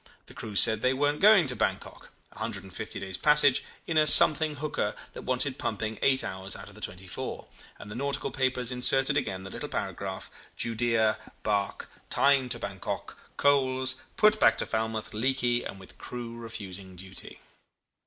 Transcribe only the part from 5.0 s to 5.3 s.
that